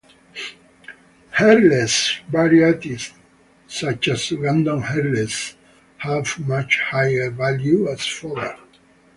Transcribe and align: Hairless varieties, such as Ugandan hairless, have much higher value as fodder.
Hairless 1.33 2.21
varieties, 2.27 3.11
such 3.67 4.07
as 4.07 4.31
Ugandan 4.31 4.81
hairless, 4.81 5.55
have 5.97 6.39
much 6.39 6.79
higher 6.79 7.29
value 7.29 7.87
as 7.87 8.07
fodder. 8.07 8.57